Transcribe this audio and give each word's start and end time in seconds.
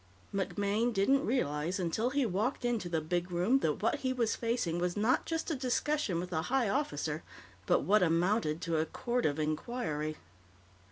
MacMaine 0.33 0.91
didn't 0.91 1.27
realize 1.27 1.79
until 1.79 2.09
he 2.09 2.25
walked 2.25 2.65
into 2.65 2.89
the 2.89 3.01
big 3.01 3.29
room 3.29 3.59
that 3.59 3.83
what 3.83 3.99
he 3.99 4.13
was 4.13 4.35
facing 4.35 4.79
was 4.79 4.97
not 4.97 5.27
just 5.27 5.51
a 5.51 5.55
discussion 5.55 6.19
with 6.19 6.33
a 6.33 6.41
high 6.49 6.67
officer, 6.69 7.21
but 7.67 7.81
what 7.81 8.01
amounted 8.01 8.61
to 8.61 8.77
a 8.77 8.85
Court 8.87 9.27
of 9.27 9.37
Inquiry. 9.37 10.17